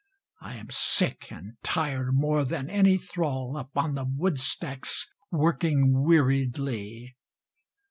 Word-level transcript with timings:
I 0.41 0.55
am 0.55 0.69
sick, 0.71 1.31
and 1.31 1.57
tired 1.61 2.13
more 2.15 2.43
than 2.43 2.71
any 2.71 2.97
thrall 2.97 3.55
Upon 3.55 3.93
the 3.93 4.03
woodstacks 4.03 5.05
working 5.31 6.01
weariedly. 6.03 7.15